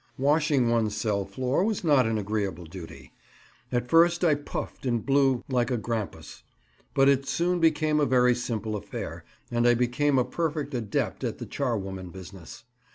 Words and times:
Washing 0.17 0.67
one's 0.67 0.95
cell 0.97 1.25
floor 1.25 1.63
was 1.63 1.83
not 1.83 2.07
an 2.07 2.17
agreeable 2.17 2.65
duty. 2.65 3.13
At 3.71 3.87
first 3.87 4.23
I 4.23 4.33
puffed 4.33 4.83
and 4.83 5.05
blew 5.05 5.43
like 5.47 5.69
a 5.69 5.77
grampus, 5.77 6.41
but 6.95 7.07
it 7.07 7.27
soon 7.27 7.59
became 7.59 7.99
a 7.99 8.07
very 8.07 8.33
simple 8.33 8.75
affair, 8.75 9.23
and 9.51 9.67
I 9.67 9.75
became 9.75 10.17
a 10.17 10.25
perfect 10.25 10.73
adept 10.73 11.23
at 11.23 11.37
the 11.37 11.45
charwoman 11.45 12.09
business. 12.09 12.63